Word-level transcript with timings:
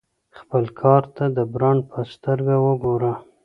خپل 0.39 0.63
کار 0.81 1.03
ته 1.15 1.23
د 1.37 1.39
برانډ 1.53 1.81
په 1.91 1.99
سترګه 2.13 2.55
وګوره. 2.65 3.13